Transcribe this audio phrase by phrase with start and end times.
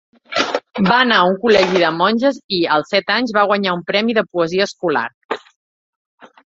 [0.87, 4.19] Va anar a un col·legi de monges i, als set anys, va guanyar un premi
[4.23, 5.09] de poesia escolar.